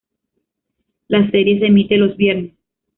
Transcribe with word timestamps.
La 1.09 1.29
serie 1.29 1.59
se 1.59 1.67
emite 1.67 1.95
los 1.95 2.17
viernes. 2.17 2.53